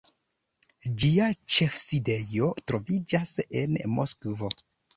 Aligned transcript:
Ĝia 1.03 1.27
ĉefsidejo 1.57 2.49
troviĝas 2.73 3.37
en 3.63 3.81
Moskvo. 4.01 4.55